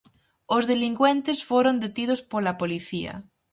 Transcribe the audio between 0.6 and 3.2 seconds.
delincuentes foron detidos pola policía.